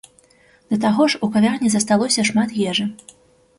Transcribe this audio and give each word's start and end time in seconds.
Да 0.73 0.79
таго 0.85 1.03
ж 1.15 1.19
у 1.27 1.29
кавярні 1.35 1.71
засталося 1.75 2.27
шмат 2.33 2.59
ежы. 2.73 2.91